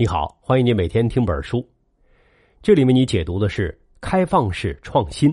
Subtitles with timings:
[0.00, 1.62] 你好，欢迎你每天听本书。
[2.62, 5.30] 这里为你解读的是《开放式创新》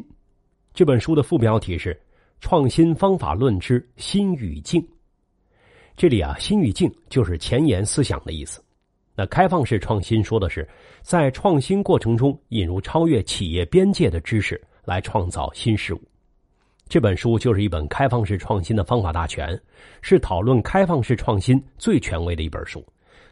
[0.74, 1.94] 这本书的副标题是
[2.42, 4.82] 《创新方法论之新语境》。
[5.96, 8.62] 这里啊，新语境就是前沿思想的意思。
[9.16, 10.68] 那开放式创新说的是
[11.02, 16.02] 在创新过程中引入超越企业边界的知识来创造新事物。
[16.90, 19.58] 这本书就是一本开放式创新的方法大全，
[20.02, 22.86] 是讨论开放式创新最权威的一本书。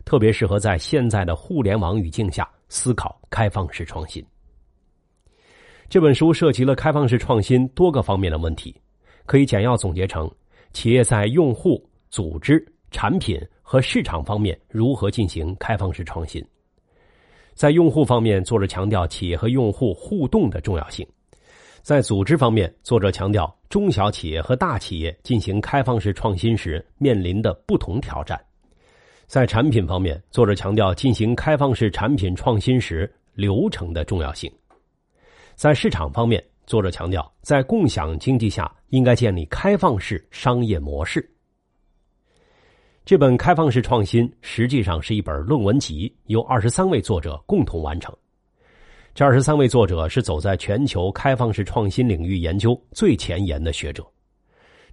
[0.05, 4.23] 特别适合在现在的互联网语境下思考开放式创新。
[5.89, 8.73] 这本书涉及了开放式创新多个方面的问题，
[9.25, 10.32] 可以简要总结成：
[10.73, 16.43] 企业在用户、组织、产品和市场方面如何进行开放式创新。
[17.54, 21.05] 在用户方面，作者强调企业和用户互动的重要性；
[21.82, 28.39] 在组织方面，作者强调中小企业和大企业进行开放式创新时面临的不同挑战。
[29.28, 34.52] 在产品方面，作者强调进行开放式产品创新时流程的重要性。
[35.55, 41.27] 在市场方面，作者强调在共享经济下应该建立开放式商业模式。
[43.03, 48.16] 这本开放式创新实际上是一本论文集，由二十三位作者共同完成。
[49.14, 54.05] 这二十三位作者是走在全球开放式创新领域研究最前沿的学者。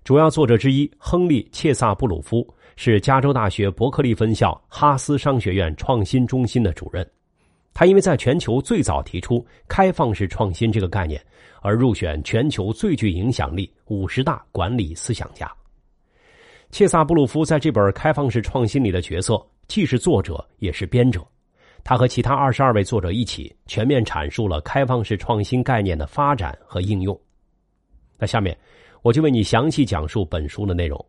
[0.04, 2.46] 主要作者之一亨利·切萨布鲁夫。
[2.76, 7.08] 是加州大学伯克利分校哈斯商学院创新中心的主任，
[7.74, 11.22] 他因为在全球最早提出开放式创新这个概念，
[11.60, 15.50] 而入选全球最具影响力五十大管理思想家。
[16.70, 21.22] 切萨布鲁夫在这本《开放式创新》里的角色既是作者也是编者，
[21.84, 27.18] 他和其他二十二位作者一起全面阐述了开放式创新概念的发展和应用。
[28.18, 28.56] 那下面
[29.02, 31.04] 我就为你详细讲述本书的内容。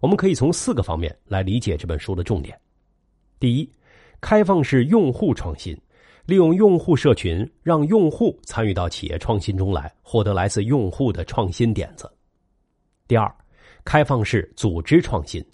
[0.00, 2.58] 我们可以从四个方面来理解这本书的重点：
[3.40, 3.72] 第一，
[4.20, 5.76] 开放式用户创新，
[6.24, 12.06] 利用用户社群，让用户参与到企业创新中来，获得来自用户的创新点子；
[13.08, 13.32] 第二，
[13.84, 15.44] 开放式组织创新，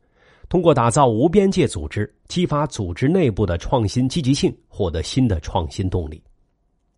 [0.51, 6.19] 通过打造无边界组织，激发组织内部的创新积极性，获得新的创新动力；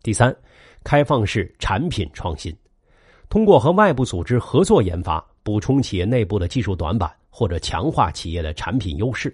[0.03, 0.35] 第三，
[0.83, 2.53] 开放式产品创新，
[3.29, 7.09] 通过和外部组织合作研发，补充企业内部的技术短板。
[7.37, 9.31] 或者强化企业的产品优势。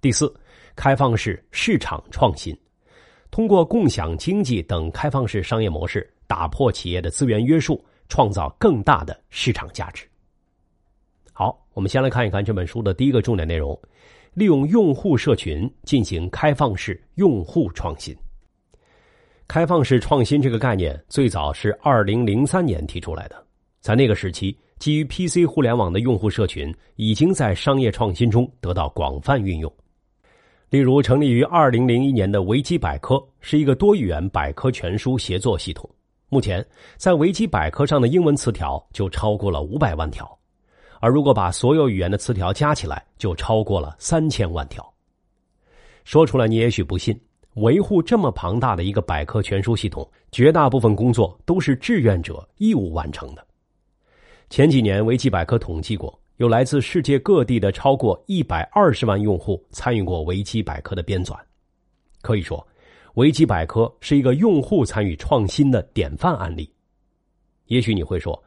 [0.00, 0.34] 第四，
[0.74, 2.58] 开放式市场创新，
[3.30, 10.08] 通过共享经济等开放式商业模式，打破企业的资源约束，创造更大的市场价值。
[11.34, 13.78] 好，我们先来看一看这本书的第一个重点内容：
[14.32, 18.16] 利用用户社群进行开放式用户创新。
[19.46, 23.46] 开放式创新这个概念最早是二零零三年提出来的，
[23.82, 24.58] 在那个时期。
[24.78, 29.72] 基于 PC 互联网的用户社群已经在商业创新中得到广泛运用。
[30.68, 35.88] 例如，成立于2001年的维基百科是一个多语言百科全书协作系统。
[36.28, 36.64] 目前，
[36.96, 40.28] 在维基百科上的英文词条就超过了500万条，
[41.00, 44.84] 而如果把所有语言的词条加起来，就超过了3000万条。
[46.02, 47.18] 说出来你也许不信，
[47.54, 53.45] 维护这么庞大的一个百科全书系统，绝大部分工作都是志愿者义务完成的。
[54.48, 61.36] 前几年，维基百科统计过，有来自世界各地的超过一百二十万用户参与过维基百科的编纂。
[62.22, 62.64] 可以说，
[63.14, 66.70] 维基百科是一个用户参与创新的典范案例。
[67.66, 68.40] 也许你会说，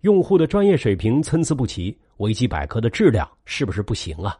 [0.00, 4.36] 用户的专业水平参差不齐，维基百科的质量是不是不行啊？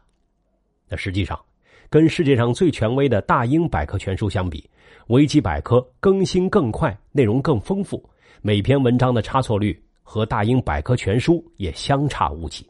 [0.89, 1.39] 那实际上，
[1.89, 4.69] 跟世界上最权威的大英百科全书相比，
[5.07, 8.03] 维基百科更新更快，内容更丰富，
[8.41, 9.81] 每篇文章的差错率。
[10.05, 12.65] 和大英百科全书也相差无几。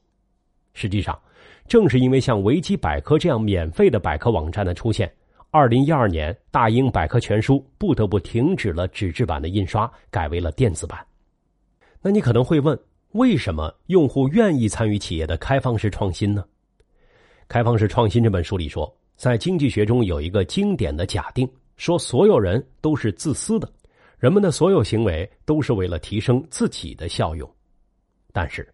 [0.73, 1.19] 实际上，
[1.67, 5.13] 正是因为像维基百科这样免费的百科网站的出现，
[5.51, 11.05] 二零一二年大英百科全书不得不停止了纸质版的印刷，改为了电子版。
[12.01, 12.79] 那你可能会问，
[13.11, 16.43] 为什么用户愿意参与企业的开放式创新呢？
[17.47, 23.71] 《开放式创新》这本书里说，在经济学中有一个经典的假定，说所有人都是自私的。
[24.17, 27.49] 人们的所有行为都是为了提升自己的效用，
[28.31, 28.67] 但是，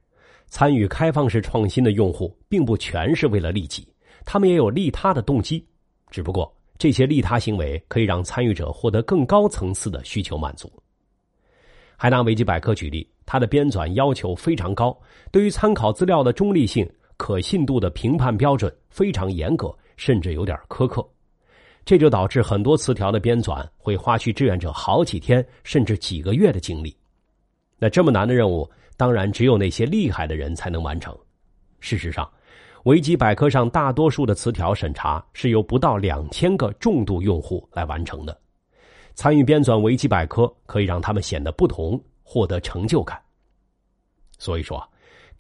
[0.47, 3.87] 参与开放式创新的用户并不全是为了利己，
[4.25, 5.65] 他们也有利他的动机。
[6.09, 10.71] 只不过，这些利他行为可以让参与者获得更高层次的需求满足。
[11.97, 14.95] 还拿维基百科举例，它的编纂要求非常高，
[15.31, 21.07] 对于参考资料的中立性、可信度的评判标准非常严格，甚至有点苛刻。
[21.83, 26.95] 这就导致很多词条的编纂会花去志愿者好几天甚至几个月的精力。
[27.77, 31.17] 那这么难的任务，当然只有那些厉害的人才能完成。
[31.79, 32.29] 事实上，
[32.83, 38.39] 维基百科上大多数的词条审查是由不到两千个重度用户来完成的。
[39.15, 43.19] 参与编纂维基百科可以让他们显得不同，获得成就感。
[44.37, 44.87] 所以说，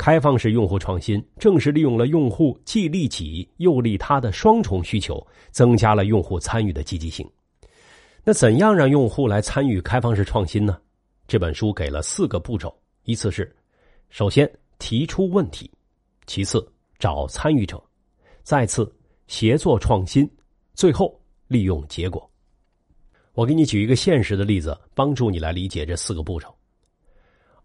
[0.01, 7.23] 开放式用户创新正是利用了用户既利己又利他的双重需求，增加了用户参与的积极性。
[8.23, 10.75] 那怎样让用户来参与开放式创新呢？
[11.27, 13.55] 这本书给了四个步骤：依次是，
[14.09, 15.69] 首先提出问题，
[16.25, 16.67] 其次
[16.97, 17.79] 找参与者，
[18.41, 18.91] 再次
[19.27, 20.27] 协作创新，
[20.73, 21.15] 最后
[21.47, 22.27] 利用结果。
[23.33, 26.51] 我给你举一个现实的例子，帮助你来理解这四个步骤。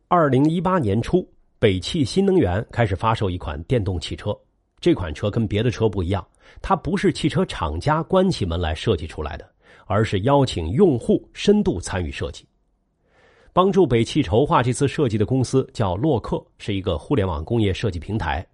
[0.08, 1.26] 二零一八年初，
[1.58, 4.36] 北汽新能源开始发售一款电动汽车。
[4.78, 6.26] 这款车跟别的车不一样，
[6.60, 9.50] 它不是汽车厂家关起门来设计出来的，
[9.86, 12.46] 而是邀请用户深度参与设计。
[13.54, 18.46] 帮助北汽筹划这次设计的公司叫洛克，是一个互联网工业设计平台。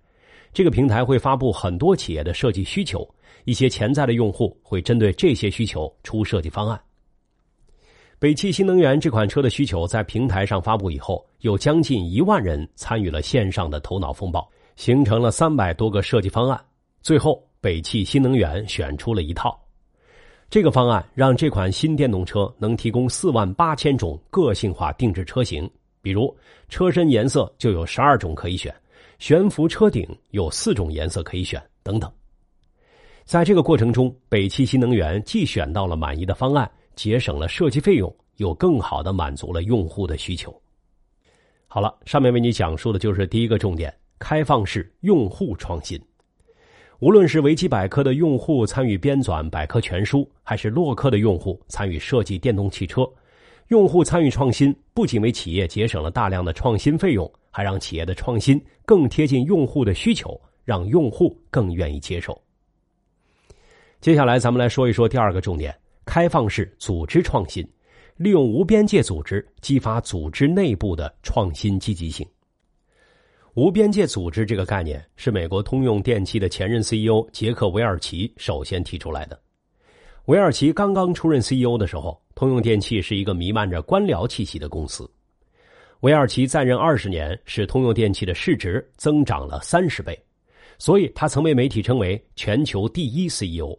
[0.52, 3.06] 这个平台会发布很多企业的设计需求，
[3.44, 6.80] 一些潜在的用户会针对这些需求出设计方案。
[8.22, 16.56] 北汽新能源这款车的需求在平台上发布以后，有将近一万人参与了线上的头脑风暴，形成了三百多个设计方案。
[17.00, 19.60] 最后，北汽新能源选出了一套。
[20.48, 25.68] 这个方案让这款新电动车能提供四万八千种个性化定制车型，
[26.00, 26.32] 比如
[26.68, 28.72] 车身颜色就有十二种可以选，
[29.18, 32.08] 悬浮车顶有四种颜色可以选，等等。
[33.24, 36.70] 在这个过程中，北汽新能源既选到了满意的方案。
[36.94, 40.54] 节省了设计费用，又更好的满足了用户的需求。
[41.66, 46.00] 好了，上面为你讲述的就是第一个重点：开放式用户创新。
[46.98, 53.04] 无论是维基百科的用户参与编纂百科全书，还是洛克的用户参与设计电动汽车，
[53.68, 62.40] 用户参与创新不仅为企业节省了大量的创新费用，还让企业的创新更贴近用户的需求，让用户更愿意接受。
[64.00, 65.76] 接下来，咱们来说一说第二个重点。
[66.04, 67.66] 开放式组织创新，
[68.16, 72.26] 利用无边界组织激发组织内部的创新积极性。
[73.54, 79.38] 无边界组织这个概念是美国通用电气的前任 CEO 杰克韦尔奇首先提出来的。
[80.26, 85.10] 韦尔奇刚刚出任 CEO 的时候，通用电气是一个弥漫着官僚气息的公司。
[86.00, 90.18] 韦尔奇在任二十年，使通用电气的市值增长了三十倍，
[90.78, 93.76] 所以他曾被媒体称为全球第一 CEO。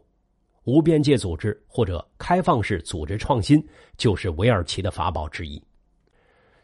[0.65, 3.61] 无边界组织或者开放式组织创新，
[3.97, 5.61] 就是韦尔奇的法宝之一。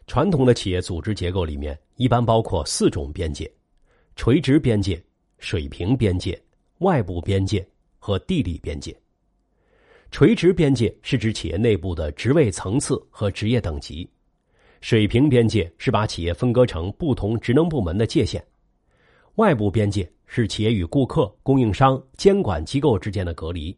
[0.06, 3.50] 传统的企业组织结构里面，一般包括四种边界：
[4.16, 5.00] 垂直边界、
[5.38, 6.40] 水平边界、
[6.78, 7.66] 外部边界
[7.98, 8.96] 和地理边界。
[10.10, 14.08] 垂直边界是指企业内部的职位层次和职业等级；
[14.80, 18.40] 水平边界是把企业分割成不同职能部门的界限；
[19.36, 23.76] 外部边界是企业与顾客、供应商、监管机构之间的隔离。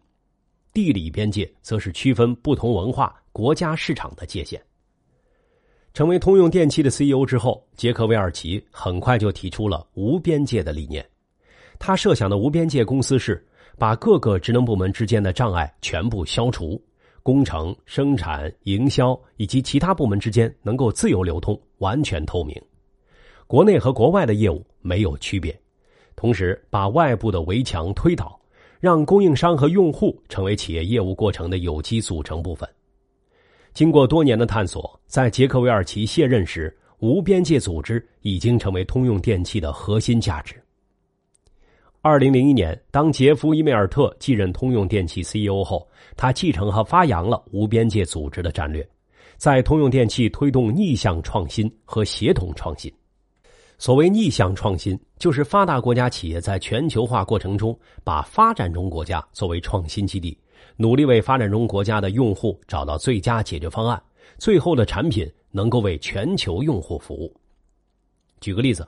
[0.73, 4.61] 地理边界则是区分不同文化、国家、市场的界限。
[5.93, 11.07] 成为通用电气的 CEO 之后，杰克韦尔奇很快就提出了无边界的理念。
[11.79, 13.47] 他设想的无边界公司是
[13.77, 16.83] 把各个职能部门之间的障碍全部消除，
[17.23, 22.59] 工程、生产、营销以及其他部门之间能够自由流通，完全透明。
[23.47, 25.55] 国内和国外的业务没有区别，
[26.17, 28.41] 同时把外部的围墙推倒。
[28.83, 32.69] 让供应商和用户成为企业业务过程的有机组成部分。
[33.73, 40.61] 经过多年的探索，在杰克韦尔奇卸任时，无边界组织已经成为通用电气的核心价值。
[42.01, 48.85] 二零零一年，当杰夫伊梅尔特继任通用电气 CEO 后，他继承和发扬了无边界组织的战略，
[49.37, 52.93] 在通用电气推动逆向创新和协同创新。
[53.83, 60.39] 所谓逆向创新，就是发达国家企业在全球化过程中，把发展中国家作为创新基地，
[60.77, 64.01] 努力为发展中国家的用户找到最佳解决方案，
[64.39, 67.35] 最后的产品能够为全球用户服务。
[68.41, 68.87] 举个例子，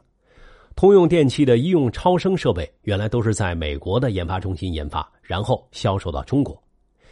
[0.76, 6.56] 通用电气的医用超声设备原来都是在美国的研发中心研发，然后销售到中国。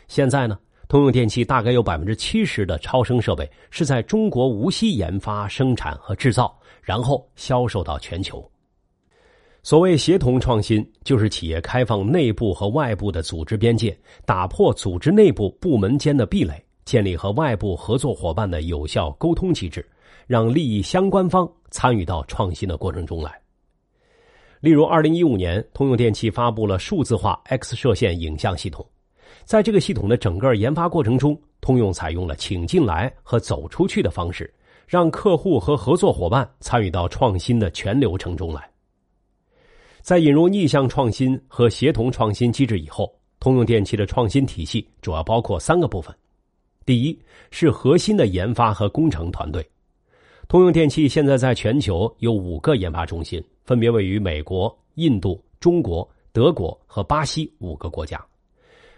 [0.06, 6.56] 现在呢，通用电气大概有百分之七十的超声设备是在中国无锡研发、生产和制造。
[6.82, 8.46] 然后销售到全球。
[9.62, 13.96] 所谓协同创新，就是企业开放内部和外部的组织边界，
[14.26, 19.88] 打破组织内部部门间的壁垒，建立和外部合作伙伴的有效沟通机制，
[20.26, 23.40] 让利益相关方参与到创新的过程中来。
[24.58, 28.84] 例如，二零一五年，通用电气发布了数字化 X 射线影像系统，
[29.44, 34.52] 在这个系统的整个研发过程中，通用采用了请进来和走出去的方式。
[34.86, 38.68] 让客户和合作伙伴参与到创新的全流程中来。
[40.00, 46.14] 在引入逆向创新和协同创新机制以后，通用电气的创新体系主要包括三个部分。
[46.84, 47.18] 第一
[47.50, 49.64] 是核心的研发和工程团队。
[50.48, 58.22] 通用电气现在在全球有五个研发中心，分别位于美国、印度、中国、德国和巴西五个国家。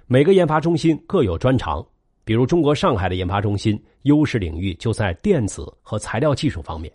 [0.07, 1.87] 每个研发中心各有专长，
[2.25, 6.93] 比如中国上海的研发中心优势领域就在电子和材料技术方面。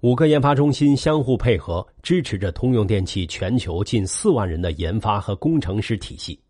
[0.00, 6.40] 五个研发中心相互配合，支持着通用电气全球近四万人的研发和工程师体系。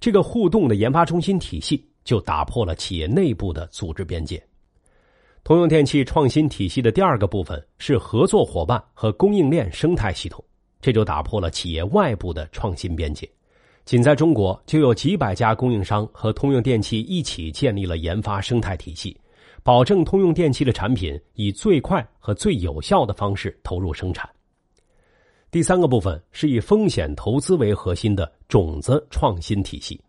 [0.00, 4.42] 这个互动的研发中心体系就打破了企业内部的组织边界。
[5.44, 10.44] 通用电气创新体系的第二个部分是合作伙伴和供应链生态系统，
[10.80, 13.28] 这就打破了企业外部的创新边界。
[13.92, 19.14] 仅在中国就有几百家供应商和通用电气一起建立了研发生态体系，
[19.62, 24.26] 保证通用电气的产品以最快和最有效的方式投入生产。
[25.50, 30.00] 第三个部分是以风险投资为核心的种子创新体系。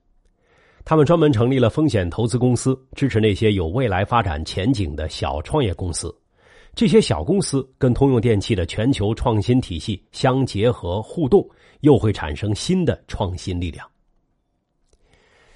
[0.86, 6.10] 他们专门成立了风险投资公司，支持那些有未来发展前景的小创业公司。
[6.76, 11.48] 这些小公司跟通用电气的全球创新体系相结合互动，
[11.82, 13.88] 又会产生新的创新力量。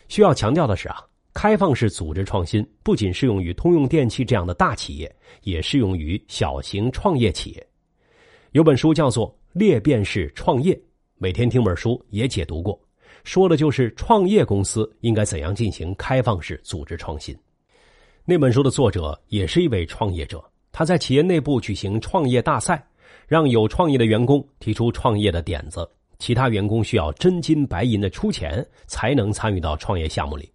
[0.08, 7.68] 需要强调的是啊，开放式组织创新不仅适用于通用电气这样的大企业，也适用于小型创业企业。
[8.52, 10.74] 有本书叫做《裂变式创业》，
[11.18, 12.80] 每天听本书也解读过。
[13.24, 17.36] 说的就是创业公司应该怎样进行开放式组织创新。
[18.24, 20.44] 那本书的作者也是一位创业者，
[20.78, 22.88] 他在企业内部举行创业大赛，
[23.26, 30.48] 让有创意的员工提出创业的点子，其他员工需要真金白银的出钱才能参与到创业项目里。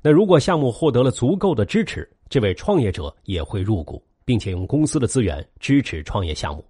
[0.00, 6.64] 那如果项目获得了足够的支持，这位创业者也会入股，并且用公司的资源支持创业项目。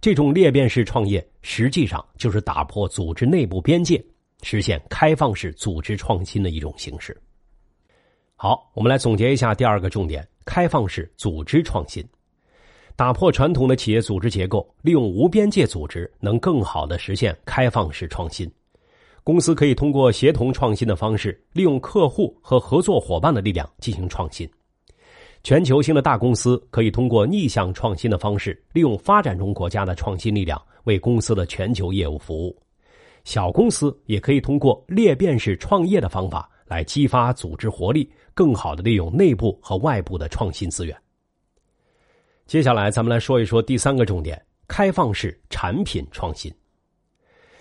[0.00, 4.02] 这种裂变式创业实际上就是打破组织内部边界。
[4.42, 7.14] 实现开放式组织创新的一种形式。
[8.34, 12.02] 好，我们来总结一下第二个重点：开放式组织创新，
[12.96, 18.50] 打破传统的企业组织结构，利用无边界组织，能更好的实现开放式创新。
[19.22, 24.48] 公司可以通过协同创新的方式，利用客户和合作伙伴的力量进行创新。
[25.44, 32.56] 全球性的大公司可以通过逆向创新的方式，利用发展中国家的创新力量，为公司的全球业务服务。
[33.22, 40.96] 小公司也可以通过裂变式创业的方法来激发组织活力，更好的利用内部和外部的创新资源。
[42.46, 46.52] 接下来，咱们来说一说第三个重点：开放式产品创新。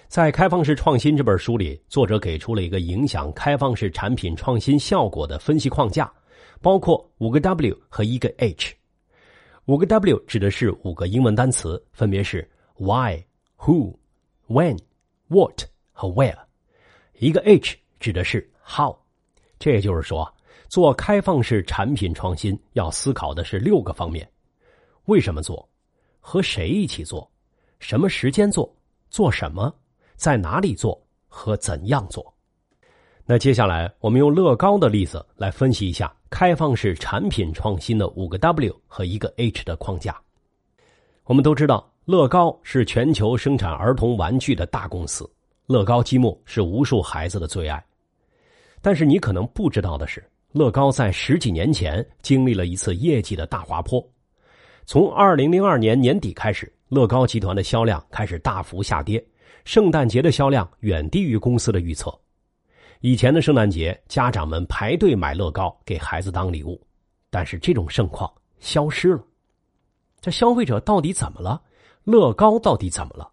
[0.08, 6.12] 在《开放式创新》这本书里，作者给出了一个影响开放式产品创新效果的分析框架，
[6.62, 8.76] 包括五个 W 和一个 H。
[9.66, 13.24] 五个 W 指的是五个英文单词，分别是 Why、
[13.58, 13.96] Who、
[14.48, 14.78] When。
[15.30, 16.38] What 和 Where，
[17.20, 18.94] 一个 H 指的是 How，
[19.58, 20.30] 这也就是说，
[20.68, 24.30] 做开放式产品创新要思考的是六个方面：
[25.06, 25.68] 为什么做，
[26.20, 27.30] 和谁一起做，
[27.80, 28.70] 什么时间做，
[29.10, 29.74] 做什么，
[30.16, 32.34] 在哪里做和怎样做。
[33.26, 40.20] 那接下来我们用乐高的例子来分析一下开放式产品创新的五个 W 和一个 H 的框架。
[41.24, 41.90] 我们都知道。
[42.08, 45.30] 乐高是全球生产儿童玩具的大公司，
[45.66, 47.86] 乐高积木是无数孩子的最爱。
[48.88, 54.02] 但是你可能不知道的是，乐高在十几年前经历了一次业绩的大滑坡。
[54.86, 59.22] 从二零零二年年底开始，乐高集团的销量开始大幅下跌，
[59.66, 62.18] 圣诞节的销量远低于公司的预测。
[63.02, 66.82] 以前的圣诞节，家长们排队买乐高给孩子当礼物，
[67.30, 69.22] 但是这种盛况消失了。
[70.22, 71.62] 这消费者到底怎么了？
[72.06, 73.30] 乐高到底怎么了？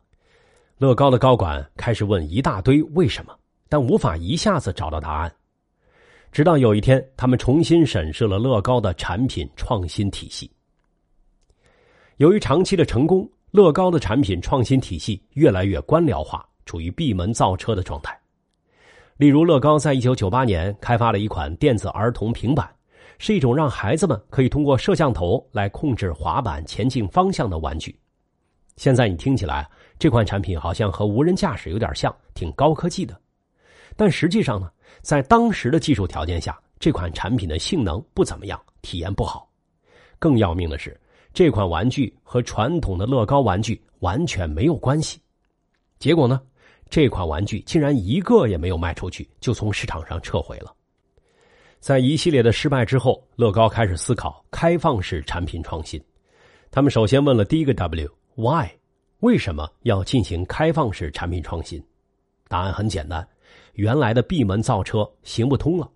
[0.79, 3.33] 乐高的高管开始问一大堆为什么，
[3.69, 5.33] 但无法一下子找到答案。
[6.35, 10.51] 直到有一天，他们重新审视了乐高的产品创新体系。
[12.17, 18.19] 由于长期的成功，乐高的产品创新体系越来越官僚化，处于闭门造车的状态。
[19.17, 22.69] 例如，乐高在一九九八年开发了一款电子儿童平板，
[23.19, 27.97] 是一种让孩子们可以通过摄像头来控制滑板前进方向的玩具。
[28.77, 33.17] 现在你听起来，这款产品好像和无人驾驶有点像，挺高科技的。
[33.97, 34.69] 但实际上呢，
[35.05, 39.47] 在当时的技术条件下，这款产品的性能不怎么样，体验不好。
[40.19, 40.99] 更要命的是，
[41.35, 45.21] 这款玩具和传统的乐高玩具完全没有关系。
[45.99, 46.41] 结果呢，
[46.89, 50.75] 这款玩具竟然一个也没有卖出去，就从市场上撤回了。
[51.81, 56.03] 在一系列的失败之后，乐高开始思考开放式产品创新。
[56.71, 58.09] 他们首先问了第一个 W。
[58.37, 58.69] Why？
[59.21, 61.85] 为什么要进行开放式产品创新？
[62.49, 63.27] 答案很简单，
[63.75, 65.91] 原来的闭门造车行不通了。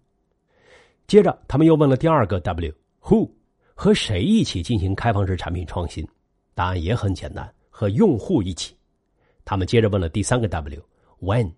[1.07, 3.31] 接着，他们又问了第二个 W：Who
[3.75, 6.07] 和谁一起进行开放式产品创新？
[6.55, 8.77] 答案也很简单，和用户一起。
[9.45, 11.51] 他们接着问了第三个 W：When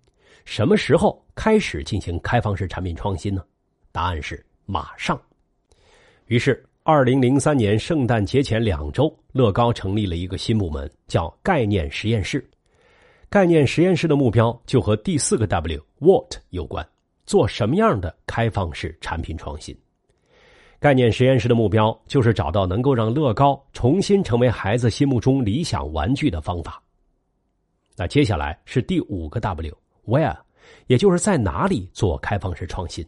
[0.45, 3.43] 什么时候开始进行开放式产品创新呢？
[3.91, 5.21] 答案是马上。
[6.27, 12.49] 于是，二零零三年圣诞节前两周，乐高成立了一个新部门，叫概念实验室。
[13.31, 16.85] 概念实验室的目标就和第四个 W（What） 有关：
[17.25, 19.73] 做什么样的开放式产品创新？
[20.81, 26.83] 概念实验室的目标就是找到能够让乐高重新成为孩子心目中理想玩具的方法。
[27.95, 30.37] 那接下来是第五个 W（Where），
[30.89, 33.07] 也就是在哪里做开放式创新。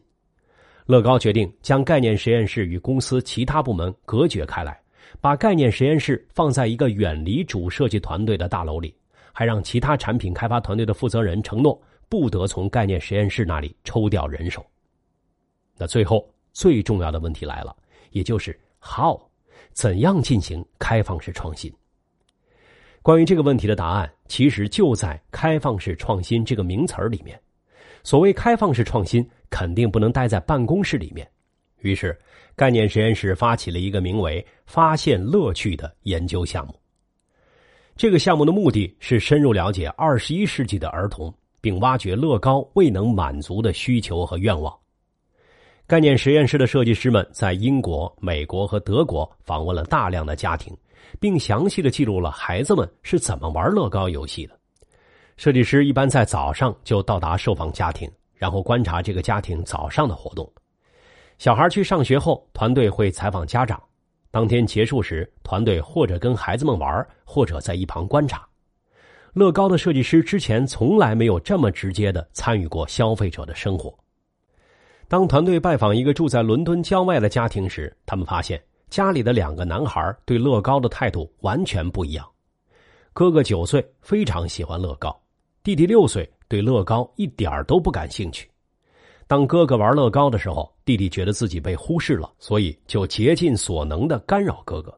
[0.87, 4.81] 乐高决定将概念实验室与公司其他部门隔绝开来，
[5.21, 8.95] 把概念实验室放在一个远离主设计团队的大楼里，
[9.33, 14.65] 还让其他产品开发团队的负责人承诺不得从概念实验室那里抽调人手。
[15.77, 17.75] 那最后最重要的问题来了，
[18.11, 19.19] 也就是 how，
[19.73, 21.73] 怎样进行开放式创新？
[23.03, 27.41] 关于这个问题的答案，其实就在“开放式创新”这个名词儿里面。
[28.05, 29.29] 所谓开放式创新。
[29.55, 31.31] 肯定不能待在办公室里面，
[31.81, 32.19] 于是
[32.57, 36.75] 概念实验室发起了一个名为“发现乐趣”的研究项目。
[38.03, 44.77] 这个项目的目的是深入了解二十一世纪的儿童，并挖掘乐高未能满足的需求和愿望。
[45.87, 50.77] 概念实验室的设计师们在英国、美国和德国访问了大量的家庭，
[51.21, 54.59] 并详细的记录了孩子们是怎么玩乐高游戏的。
[55.37, 58.11] 设计师一般在早上就到达受访家庭。
[58.35, 60.53] 然后观察这个家庭早上的活动。
[61.39, 63.81] 小孩去上学后，团队会采访家长。
[64.33, 68.45] 当天结束时，团队或者跟孩子们玩，或者在一旁观察。
[69.35, 73.97] 乐高的设计师之前从来没有这么直接的参与过消费者的生活。
[75.07, 82.29] 当团队拜访一个住在伦敦郊外的家庭时，他们发现家里的两个男孩对乐高的态度完全不一样。
[83.13, 85.11] 哥哥九岁，非常喜欢乐高；
[85.63, 86.29] 弟弟六岁。
[86.49, 88.47] 对乐高一点都不感兴趣。
[89.27, 94.97] 当哥哥玩乐高的时候，弟弟觉得自己被忽视了，所以就竭尽所能的干扰哥哥。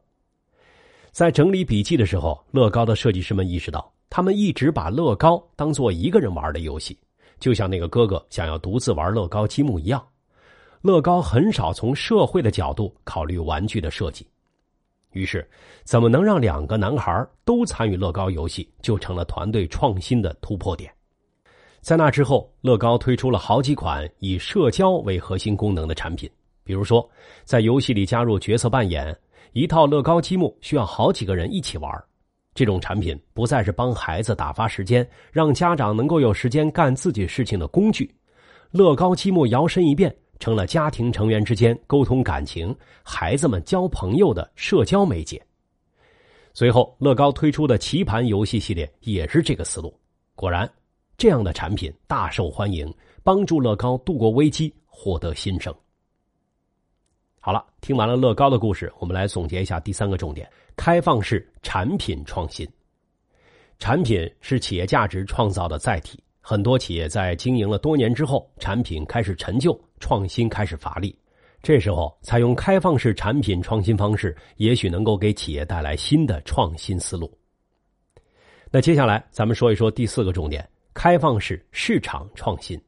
[1.11, 6.97] 在整理笔记的时候，乐高的设计师们意识到，他们一直把乐高当做一个人玩的游戏，
[7.39, 10.05] 就像那个哥哥想要独自玩乐高积木一样。
[10.81, 14.27] 乐高很少从社会的角度考虑玩具的设计。
[15.13, 15.49] 于是，
[15.85, 20.93] 怎么能让两个男孩都参与乐高游戏，就成了团队创新的突破点。
[21.85, 26.27] 在那之后，乐高推出了好几款以社交为核心功能的产品，
[26.63, 27.07] 比如说，
[27.43, 29.15] 在游戏里加入角色扮演，
[29.53, 32.03] 一套乐高积木需要好几个人一起玩。
[32.55, 38.11] 这种产品不再是帮孩子打发时间，让家长能够有时间干自己事情的工具。
[38.71, 45.39] 乐高积木摇身一变，成了家庭成员之间沟通感情、孩子们交朋友的社交媒介。
[46.51, 49.95] 随后，乐高推出的棋盘游戏系列也是这个思路。
[50.33, 50.67] 果然。
[51.17, 55.73] 这样的产品大受欢迎，帮助乐高度过危机，获得新生。
[57.39, 62.67] 好了，听完了乐高的故事，我们来总结一下第三个重点：开放式产品创新。
[63.77, 71.17] 产品是企业价值创造的载体，很多企业在经营了多年之后，产品开始陈旧，创新开始乏力。
[71.61, 77.31] 这时候，采用开放式产品创新方式，也许能够给企业带来新的创新思路。
[78.71, 80.67] 那接下来，咱们说一说第四个重点。
[80.95, 82.81] 开放式市场创新。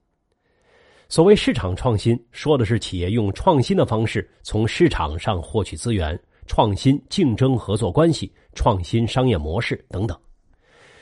[1.09, 6.17] 所谓市场创新，说的是企业用创新的方式从市场上获取资源，
[6.47, 10.17] 创新竞争合作关系，创新商业模式等等。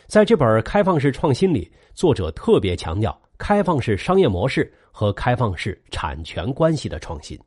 [0.08, 7.40] 在这本《开放式创新》里，作者特别强调开放式商业模式和开放式产权关系的创新。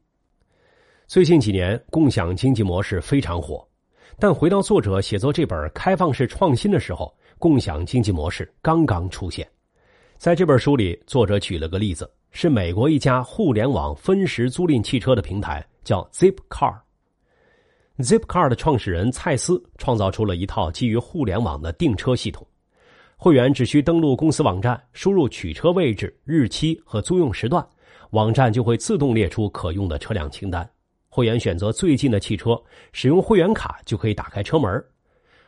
[1.08, 3.66] 最近几年，共享经济模式非常火，
[4.20, 7.12] 但回到作者写作这本《开放式创新》的时候。
[7.38, 9.48] 共享经济模式刚刚出现，
[10.16, 16.76] 在这本书里，作者举了个例子，是美国一家互联网分时租赁汽车的平台，叫 Zipcar。
[17.98, 22.46] Zipcar 的创始人蔡司创造出了一套基于互联网的订车系统，
[23.16, 27.64] 会员只需登录公司网站，输入取车位置、日期和租用时段，
[28.10, 30.68] 网站就会自动列出可用的车辆清单。
[31.08, 32.60] 会员选择最近的汽车，
[32.92, 34.84] 使用会员卡就可以打开车门，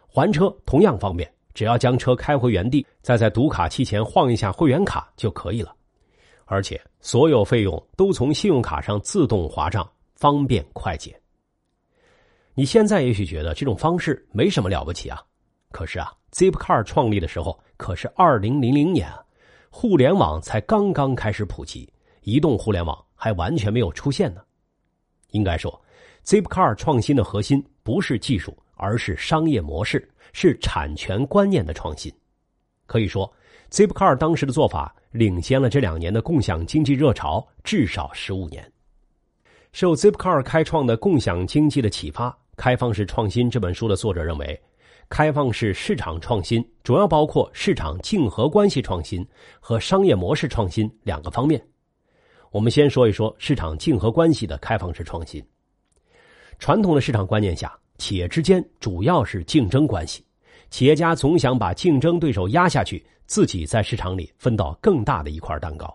[0.09, 1.33] 还车同样方便。
[1.55, 5.75] 只要将车开回原地，再在读卡器前晃一下会员卡就可以了，
[6.45, 11.19] 而且所有费用都从信用卡上自动划账，方便快捷。
[12.55, 15.23] 你现在也许觉得这种方式没什么了不起啊，
[15.71, 19.25] 可是啊，Zipcar 创立的时候可是二零零零年啊，
[19.71, 21.91] 互联网才刚刚开始普及，
[22.23, 24.43] 移动互联网还完全没有出现呢。
[25.29, 25.81] 应该说
[26.25, 32.13] ，Zipcar 创新的核心不是技术，而是商业模式，是产权观念的创新。
[32.87, 33.31] 可以说
[33.71, 38.73] ，Zipcar 当时的做法领先了这两年的共享经济热潮至少十五年。
[39.73, 44.61] 受 Zipcar 开创的共享经济的启发，《开放式创新》这本书的作者认为，
[45.09, 49.25] 开放式市场创新主要包括市场竞合关系创新
[49.61, 51.65] 和商业模式创新两个方面。
[52.51, 55.41] 我们先说一说市场竞合关系的开放式创新。
[56.59, 60.25] 传统的市场观念下，企业之间主要是竞争关系，
[60.71, 65.95] 企业家总想把竞争对手压下去，自己在市场里分到更大的一块蛋糕。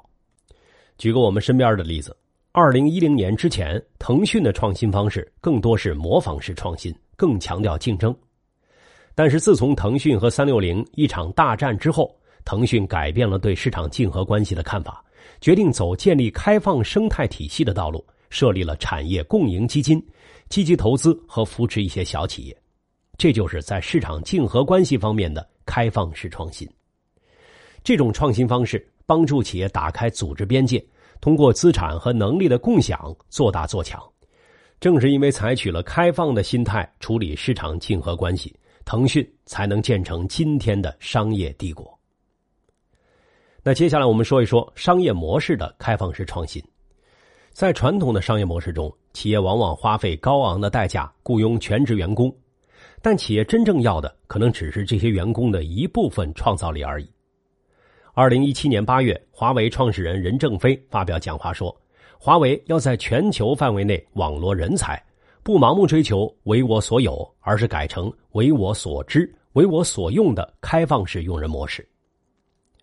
[0.98, 2.16] 举个我们身边的例子。
[2.58, 8.16] 二零一零年之前，腾讯的创新方式更多是模仿式创新，更强调竞争。
[9.14, 12.16] 但是自从腾讯和三六零一场大战之后，
[12.46, 15.04] 腾讯改变了对市场竞合关系的看法，
[15.42, 20.02] 决定走建立开放生态体系的道路，设立了产业共赢基金，
[20.50, 22.58] 积极投资和扶持一些小企业。
[23.18, 26.70] 这就是在市场竞合关系方面的开放式创新。
[27.84, 30.86] 这种创新方式帮助企业打开组织边界。
[31.22, 34.04] 通过资产和能力的共享做大做强，
[34.80, 38.54] 正是因为采取了开放的心态处理市场竞合关系，
[38.84, 41.98] 腾讯才能建成今天的商业帝国。
[43.64, 46.62] 那接下来我们说一说商业模式的开放式创新。
[47.56, 52.30] 在传统的商业模式中，企业往往花费高昂的代价雇佣全职员工，
[53.02, 57.10] 但企业真正要的可能只是这些员工的一部分创造力而已。
[58.14, 61.74] 二零一七年八月，华为创始人任正非发表讲话说
[62.20, 65.02] ：“华为要在全球范围内网罗人才，
[65.42, 71.88] 不盲目追求为我所有，而是改成为我所知、为我所用的开放式用人模式。”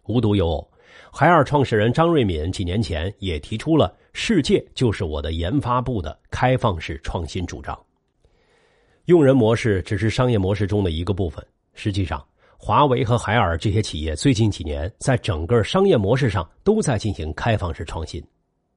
[0.08, 0.70] 无独有偶，
[1.12, 7.78] 海尔创始人张瑞敏几年前也提出了“世界就是我的研发部”的开放式创新主张。
[9.06, 11.44] 用人模式只是商业模式中的一个部分，
[11.74, 12.24] 实际上。
[12.64, 18.24] 华为和海尔这些企业最近几年在整个商业模式上都在进行开放式创新，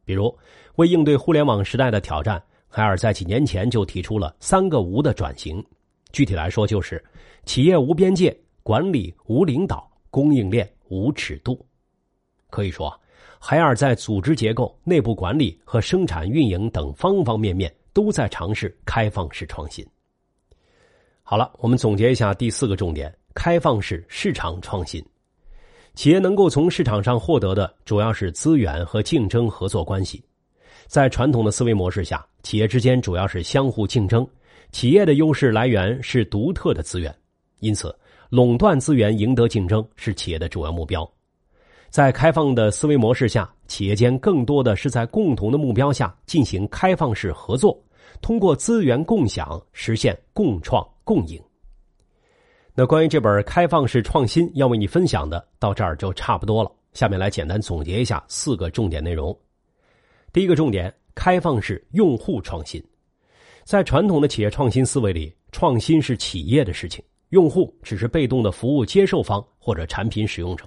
[0.03, 0.35] 比如
[0.77, 5.63] 为应对互联网时代的挑战，海尔在几年前就提出了“三个无”的转型。
[6.11, 6.99] 具体来说，就是
[7.45, 11.63] 企业无边界、管理无领导、供应链无尺度。
[12.49, 12.99] 可以说，
[13.47, 19.85] 海尔在组织结构、内部管理和生产运营等方方面面都在尝试开放式创新。
[21.21, 23.15] 好了，我们总结一下第四个重点。
[23.35, 24.99] 开放式市场创新，
[25.93, 30.23] 企业能够从市场上获得的主要是资源和竞争合作关系。
[30.87, 34.27] 在传统的思维模式下，企业之间主要是相互竞争，
[34.71, 37.15] 企业的优势来源是独特的资源，
[37.59, 37.95] 因此
[38.31, 41.07] 垄断资源、赢得竞争是企业的主要目标。
[41.95, 47.81] 在开放的思维模式下，企业间更多的是在共同的目标下进行开放式合作，
[48.21, 51.41] 通过资源共享实现共创共赢。
[52.73, 56.69] 那关于这本开放式创新要为你分享的到这儿就差不多了。
[56.91, 59.33] 下面来简单总结一下四个重点内容。
[60.33, 62.83] 第一个重点：开放式用户创新。
[63.63, 70.65] 在传统的企业创新思维里，创新是企业的事情，用户只是被动的服务接受方或者产品使用者。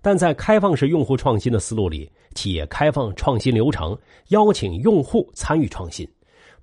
[0.00, 6.08] 但在开放式用户创新的思路里，企业开放创新流程，邀请用户参与创新，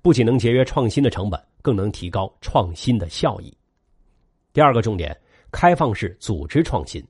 [0.00, 3.52] 不仅能节约创新的成本，更能提高创新的效益。
[4.52, 5.16] 第二个重点，
[5.50, 7.04] 开放式组织创新。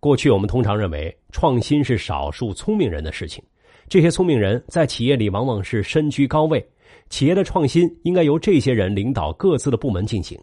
[0.00, 3.42] 过去我们通常认为创新是少数聪明人的事情，
[3.88, 6.64] 这些聪明人在企业里往往是身居高位，
[7.10, 10.38] 企业的创新应该由这些人领导各自的部门进行。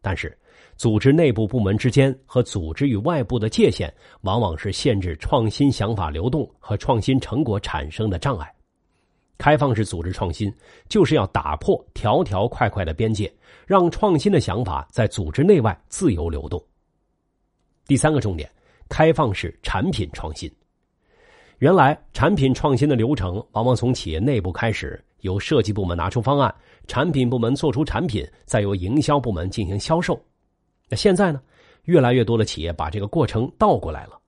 [0.00, 0.36] 但是，
[0.76, 8.52] 组织内部部门之间和组织与外部的界限，往往是限制创新想法流动和创新成果产生的障碍。
[9.38, 10.52] 开放式组织创新
[10.88, 13.32] 就是要打破条条块块的边界，
[13.66, 16.60] 让创新的想法在组织内外自由流动。
[17.86, 18.50] 第三个重点，
[18.88, 20.50] 开放式产品创新。
[21.58, 26.54] 原来产品创新的流程往往从企业内部开始，由设计部门拿出方案，
[26.86, 30.20] 产品部门做出产品，再由营销部门进行销售。
[30.88, 31.40] 那现在呢，
[31.84, 34.18] 越来越多的企业把这个过程倒过来了，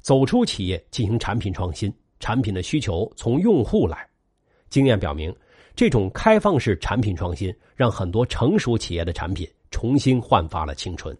[0.00, 4.08] 走出企业进行产品创新，产品的需求从用户来。
[4.68, 5.34] 经验表明，
[5.74, 11.16] 这种开放式产品创新让很多成熟企业的产品重新焕发了青春。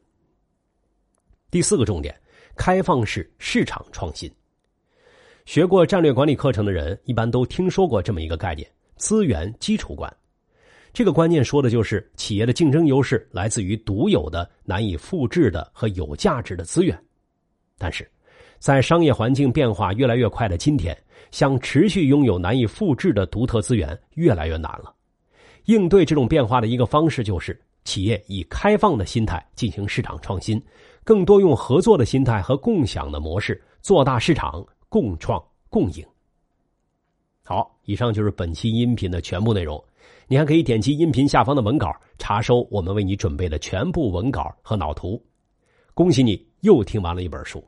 [1.51, 2.15] 第四个重点，
[2.57, 4.31] 开放式市场创新。
[5.45, 10.15] 学过战略管理课程的人一般都听说过这么一个概念——资源基础观。
[10.93, 16.97] 这个观念说的就是企业的竞争优势来自于独有的、难以复制的和有价值的资源。
[17.77, 18.09] 但是，
[18.61, 20.97] 在商业环境变化越来越快的今天，
[21.33, 24.95] 想持续拥有难以复制的独特资源越来越难了。
[25.65, 30.63] 应对这种变化的一个方式就是企业以开放的心态进行市场创新，
[31.03, 36.07] 更多用合作的心态和共享的模式做大市场，共创共赢。
[37.47, 39.83] 好，以上就是本期音频的全部内容。
[40.29, 45.23] 你还可以点击音频下方的文稿，查收我们为你准备的全部文稿和脑图。
[45.93, 47.63] 恭喜你又听完了一本书。